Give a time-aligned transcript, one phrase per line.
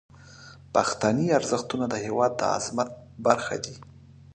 [0.73, 2.89] پښتني ارزښتونه د هیواد د عظمت
[3.25, 3.75] برخه دي.